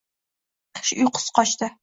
Qish 0.81 0.95
uyqusi 1.05 1.37
qochdi 1.39 1.75